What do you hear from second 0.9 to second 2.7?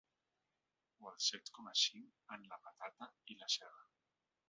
O al set coma cinc en la